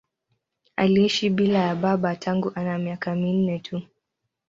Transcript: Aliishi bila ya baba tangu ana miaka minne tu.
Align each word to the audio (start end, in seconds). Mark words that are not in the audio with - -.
Aliishi 0.75 1.29
bila 1.29 1.59
ya 1.59 1.75
baba 1.75 2.15
tangu 2.15 2.51
ana 2.55 2.77
miaka 2.77 3.15
minne 3.15 3.59
tu. 3.59 3.81